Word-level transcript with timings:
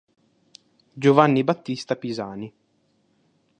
Giovanni 0.93 1.43
Battista 1.43 1.95
Pisani 1.95 2.51